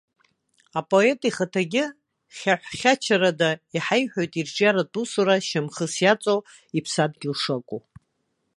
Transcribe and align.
Апоет 0.79 1.19
ихаҭагьы 1.29 1.83
хьаҳәхьачарада 2.35 3.49
иҳаиҳәоит 3.75 4.33
ирҿиаратә 4.39 4.97
усура 5.01 5.35
шьамхыс 5.47 5.95
иаҵоу 6.03 6.39
иԥсадгьыл 6.77 7.35
шакәу. 7.41 7.81